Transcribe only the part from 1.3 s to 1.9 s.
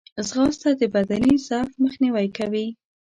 ضعف